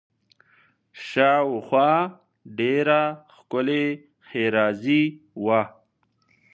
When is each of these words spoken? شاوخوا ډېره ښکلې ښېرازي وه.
شاوخوا 1.07 1.91
ډېره 2.57 3.01
ښکلې 3.35 3.85
ښېرازي 4.27 5.03
وه. 5.43 5.61